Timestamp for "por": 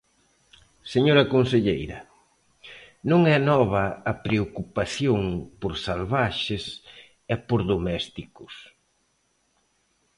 5.61-5.73, 7.47-7.59